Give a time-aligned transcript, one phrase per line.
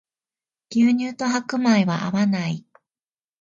[0.71, 2.65] 牛乳と白米は合わない